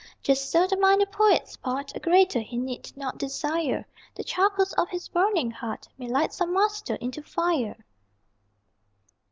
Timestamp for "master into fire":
6.55-7.77